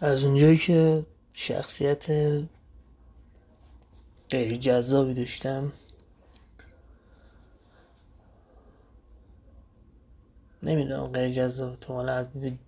[0.00, 2.06] از اونجایی که شخصیت
[4.30, 5.72] غیر جذابی داشتم.
[10.62, 12.58] نمی‌دونم غیر جذاب تو مال از دید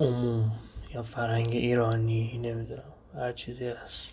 [0.00, 0.52] عموم
[0.94, 4.10] یا فرهنگ ایرانی نمی‌دونم هر چیزی هست.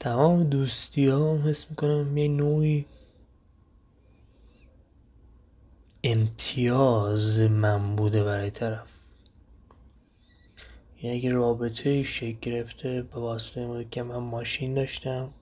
[0.00, 2.86] تمام دوستی ها حس می‌کنم یه نوعی
[6.04, 9.01] امتیاز من بوده برای طرف.
[11.02, 15.34] یعنی اگه رابطه شکل گرفته به واسطه که من ماشین داشتم.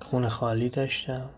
[0.00, 1.30] خونه خالی داشتم.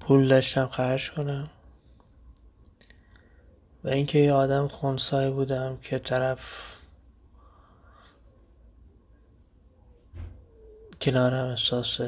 [0.00, 1.50] پول داشتم خرج کنم.
[3.84, 6.72] و اینکه یه آدم خونسای بودم که طرف
[11.00, 12.00] کنارم احساس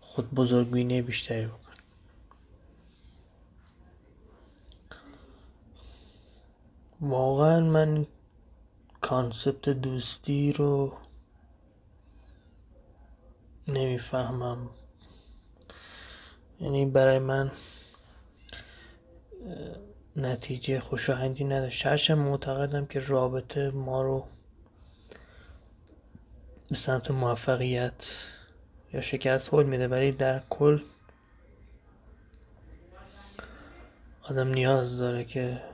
[0.00, 1.61] خود بزرگبینی بیشتری بکن
[7.02, 8.06] واقعا من
[9.00, 10.92] کانسپت دوستی رو
[13.68, 14.70] نمی‌فهمم.
[16.60, 17.50] یعنی برای من
[20.16, 21.86] نتیجه خوشایندی نداشت.
[21.86, 24.26] هرچند معتقدم که رابطه ما رو
[26.68, 28.10] به سمت موفقیت
[28.92, 30.82] یا شکست هل میده ولی در کل
[34.22, 35.71] آدم نیاز داره که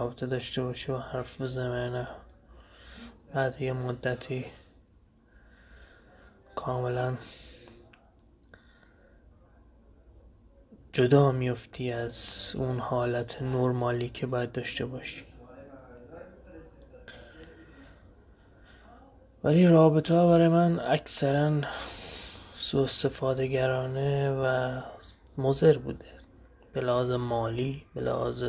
[0.00, 2.08] رابطه داشته باشه و حرف بزنه نه
[3.34, 4.44] بعد یه مدتی
[6.54, 7.16] کاملا
[10.92, 15.24] جدا میفتی از اون حالت نرمالی که باید داشته باشی.
[19.44, 21.60] ولی رابطه ها برای من اکثرا
[22.54, 24.80] سو استفاده گرانه و
[25.38, 26.04] مزر بوده.
[26.72, 28.44] به لحاظ مالی به لحاظ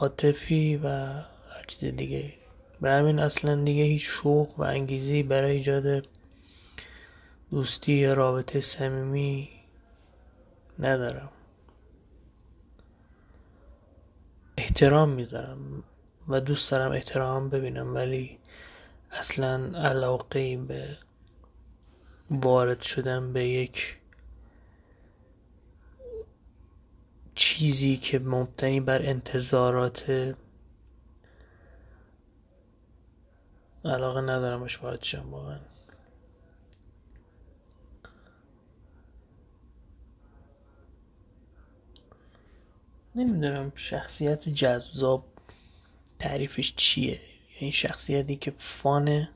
[0.00, 2.32] عاطفی و هر چیز دیگه.
[2.80, 6.06] برای همین اصلا دیگه هیچ شوق و انگیزی برای ایجاد
[7.50, 9.48] دوستی یا رابطه صمیمی
[10.78, 11.30] ندارم.
[14.58, 15.84] احترام می‌ذارم
[16.28, 18.38] و دوست دارم احترام ببینم ولی
[19.10, 20.98] اصلا علاقه به
[22.30, 23.96] وارد شدن به یک
[27.34, 30.34] چیزی که مبتنی بر انتظارات
[33.84, 35.60] علاقه ندارم باش وارد شم واقعا.
[43.14, 45.24] نمی‌دونم شخصیت جذاب
[46.18, 47.20] تعریفش چیه.
[47.60, 49.28] یعنی شخصیتی که فانه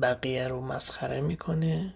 [0.00, 1.94] بقیه رو مسخره می‌کنه.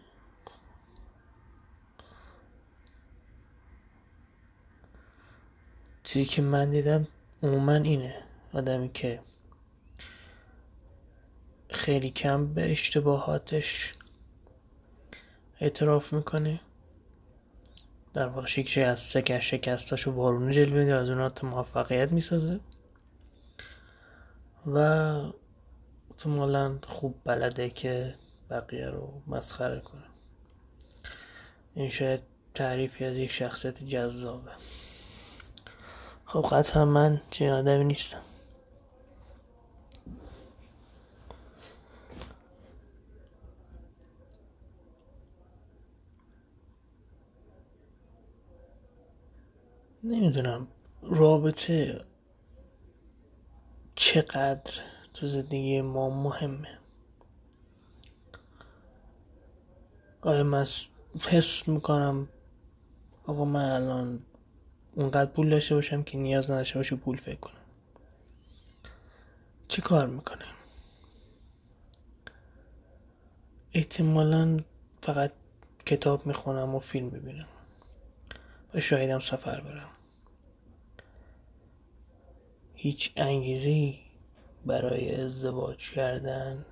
[6.08, 7.08] چیزی که من دیدم
[7.42, 8.14] عموما اینه.
[8.52, 9.20] آدمی که
[11.70, 13.92] خیلی کم به اشتباهاتش
[15.60, 16.60] اعتراف می‌کنه.
[18.14, 22.60] در واقع شکشی از سکه شکستاشو بارونه جلوه از اونا موفقیت می‌سازه.
[24.66, 24.78] و
[26.10, 28.14] احتمالا خوب بلده که
[28.50, 30.04] بقیه رو مسخره کنه.
[31.74, 32.20] این شاید
[32.54, 34.52] تعریفی از یک شخصیت جذابه.
[36.30, 38.20] خب قطعا من چه آدمی نیستم.
[50.02, 50.68] نمی‌دونم
[51.02, 52.04] رابطه
[53.94, 54.72] چقدر
[55.14, 56.78] تو زندگی ما مهمه.
[60.20, 60.66] آیا من
[61.20, 62.28] حس می‌کنم
[63.26, 64.22] آقا من الان
[64.98, 67.54] اونقدر پول داشته باشم که نیاز نداشته باشه پول فکر کنم.
[69.68, 70.44] چی کار می‌کنه؟
[73.72, 74.56] احتمالا
[75.02, 75.32] فقط
[75.86, 77.48] کتاب می‌خونم و فیلم ببینم
[78.74, 79.90] و شایدم سفر برم.
[82.74, 83.98] هیچ انگیزی
[84.66, 86.64] برای ازدواج کردن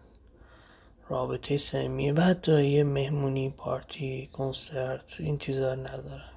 [1.08, 6.35] رابطه صمیمی و حتی یه مهمونی پارتی کنسرت این چیزا ندارم.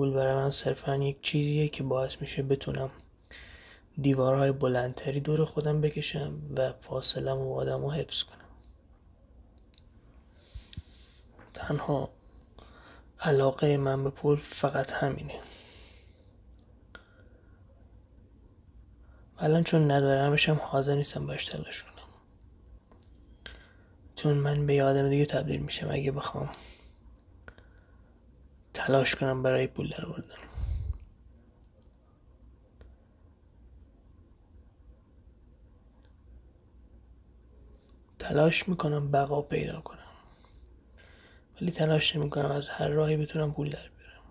[0.00, 2.90] پول برای من صرفا یک چیزیه که باعث میشه بتونم
[4.00, 8.48] دیوارهای بلندتری دور خودم بکشم و فاصله و آدم رو حفظ کنم.
[11.54, 12.10] تنها
[13.20, 15.34] علاقه من به پول فقط همینه.
[19.38, 21.92] الان چون ندارمش هم حاضر نیستم باش تلاش کنم.
[24.16, 26.48] چون من به آدم دیگه تبدیل میشم اگه بخوام.
[28.80, 30.34] تلاش کنم برای پول در بردن
[38.18, 39.98] تلاش می‌کنم بقا پیدا کنم.
[41.60, 44.22] ولی تلاش نمی‌کنم از هر راهی بتونم پول در بیارم.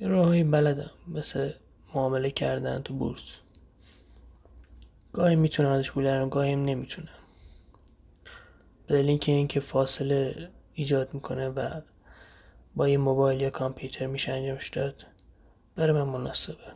[0.00, 1.52] یه راهی بلدم مثل
[1.94, 3.36] معامله کردن تو بورس.
[5.12, 7.08] گاهی می‌تونم ازش پول درم گاهی نمی‌تونم.
[8.88, 11.80] بدل اینکه اینکه فاصله ایجاد می‌کنه و
[12.76, 15.06] با یه موبایل یا کامپیوتر میشه انجامش داد
[15.76, 16.72] برای من مناسبه.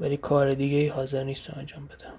[0.00, 2.14] ولی کار دیگه ای حاضر نیستم انجام بدم.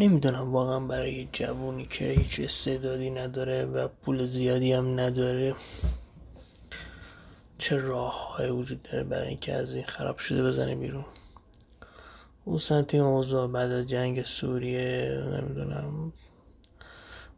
[0.00, 5.54] نمی‌دونم واقعا برای جوونی که هیچ استعدادی نداره و پول زیادی هم نداره.
[7.58, 11.04] چه راه های وجود داره برای اینکه از این خراب شده بزنه بیرون؟
[12.44, 16.12] او سنتی اوضاع بعد از جنگ سوریه نمی‌دونم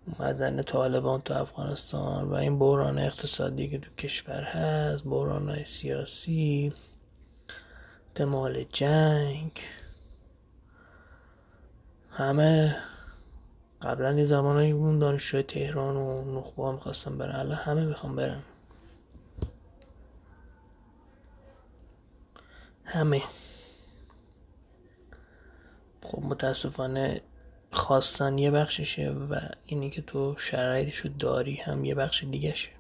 [0.07, 6.73] اومدن طالبان تو افغانستان و این بحران اقتصادی که تو کشور هست بحران سیاسی
[8.09, 9.53] احتمال جنگ.
[12.13, 12.77] همه
[13.83, 18.43] قبلا یه زمانایی اون دانشجوی تهران و نخبه می‌خواستم برن الان همه می‌خوام برن
[22.85, 23.23] همه.
[26.03, 27.21] خب متاسفانه
[27.73, 32.71] خواستن یه بخششه و اینی که تو شرایطشو داری هم یه بخش دیگهشه.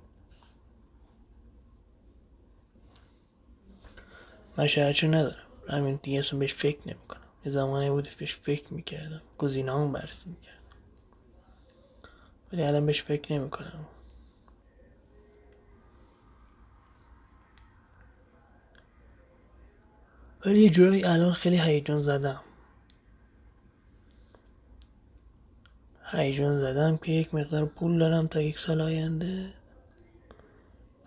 [4.57, 5.47] من شرایطشو ندارم.
[5.69, 7.22] همین دیگه اصلا بهش فکر نمی‌کنم.
[7.45, 9.23] یه زمانی بود بهش فکر می‌کردم.
[9.39, 10.59] گزینه همون بررسی می‌کردم
[12.53, 13.87] ولی الان بهش فکر نمی‌کنم.
[20.47, 22.41] ولی یه جورایی الان خیلی هیجان زدم.
[26.05, 29.53] هیجان زدم که یک مقدار پول دارم تا یک سال آینده.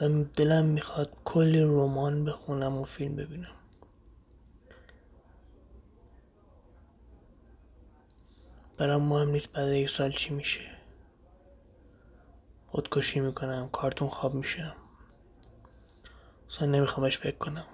[0.01, 3.55] و دلم می‌خواد کلی رمان بخونم و فیلم ببینم.
[8.77, 10.61] برام مهم نیست بعد یک سال چی میشه.
[12.67, 14.75] خودکشی می‌کنم کارتون خواب میشم
[16.49, 17.65] اصلا نمی‌خوام بهش فکر کنم.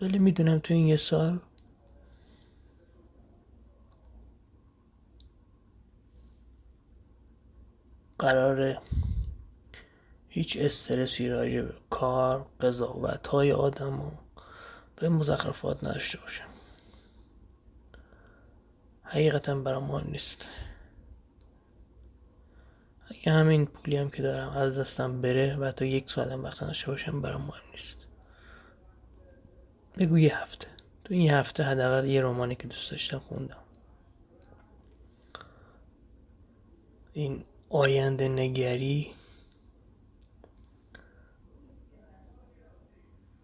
[0.00, 1.40] ولی می‌دونم تو این یه سال
[8.18, 8.78] قراره
[10.28, 14.10] هیچ استرسی راجع به کار قضاوت های آدم و
[14.96, 16.53] به مزخرفات نداشته باشم.
[19.14, 20.50] حقیقتا برام مهم نیست.
[23.08, 26.86] اگه همین پولی هم که دارم از دستم بره و تا یک سالم وقت نشه
[26.86, 28.06] باشم برام مهم نیست.
[29.98, 30.66] بگو یه هفته.
[31.04, 33.62] تو این هفته حداقل یه رومانی که دوست داشتم خوندم.
[37.12, 39.10] این آینده نگری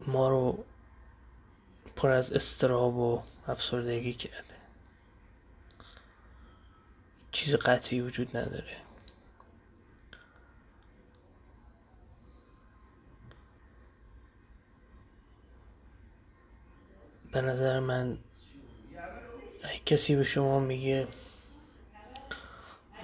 [0.06, 0.64] ما رو
[1.96, 4.60] پر از استراب و افسردگی کرده.
[7.32, 8.77] چیز قطعی وجود نداره.
[17.32, 18.19] به نظر من
[19.87, 21.06] کسی به شما میگه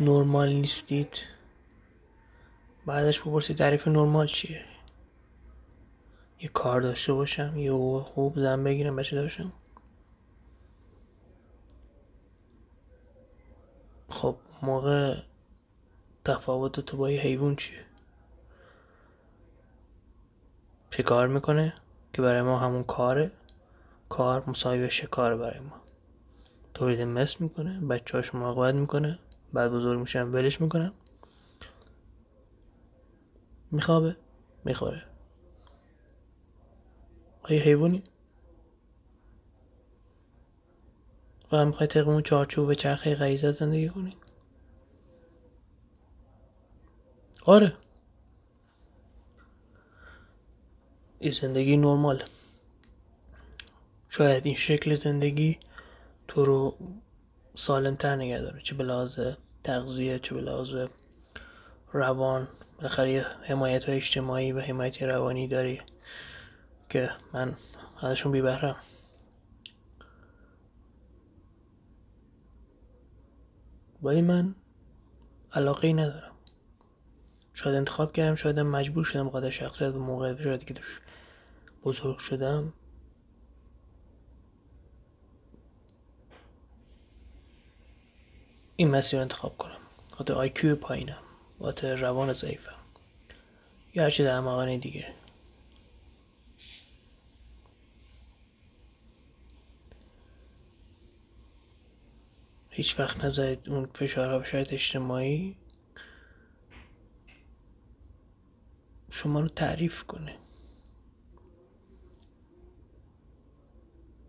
[0.00, 1.24] نرمال نیستید
[2.86, 4.64] بعدش بپرسید تعریف نرمال چیه؟
[6.40, 9.52] یه کار داشته باشم یه خوب زن بگیرم بچه داشتم.
[14.16, 15.22] خب موقع
[16.24, 17.84] تفاوت تو با یه حیوان چیه؟
[20.90, 21.74] چه کار می‌کنه؟
[22.12, 23.30] که برای ما همون کاره.
[24.08, 25.80] کار مساوی شکار برای ما؟
[26.74, 29.18] تولید مثل می‌کنه بچه هاش مراقبت می‌کنه
[29.52, 30.92] بعد بزرگ میشن ولش می‌کنن.
[33.70, 34.16] میخوابه
[34.64, 35.02] می‌خوره.
[37.42, 38.02] آیا حیوانی؟
[41.52, 44.16] و هم می‌خوای طبق اون چارچوب چرخه غریزت زندگی کنی.
[47.44, 47.72] آره.
[51.18, 52.22] این زندگی نرمال.
[54.08, 55.58] شاید این شکل زندگی
[56.28, 56.76] تو رو
[57.54, 58.60] سالمتر نگه داره.
[58.62, 59.08] چه به
[59.64, 60.88] تغذیه چه به
[61.92, 62.48] روان.
[62.76, 65.80] بالاخره حمایت های اجتماعی و حمایت روانی داری
[66.88, 67.56] که من
[68.00, 68.76] ازشون بی بهرم
[74.06, 74.54] ولی من
[75.52, 76.32] علاقه ندارم.
[77.54, 81.00] شاید انتخاب کردم شاید مجبور شدم قادر شخصیت و موقع شاید که توش
[81.84, 82.72] بزرگ شدم.
[88.76, 89.78] این مسیر انتخاب کنم.
[90.12, 91.22] خاطر آیکیو پایینم.
[91.60, 92.72] خاطر روان ضعیفم.
[93.94, 95.06] یا هرچی در دیگه.
[102.76, 105.56] هیچ وقت نذارید اون فشارها شاید اجتماعی.
[109.10, 110.36] شما رو تعریف کنه.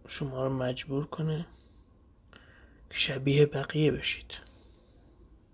[0.08, 1.48] شما رو مجبور کنه
[2.90, 4.34] که شبیه بقیه بشید.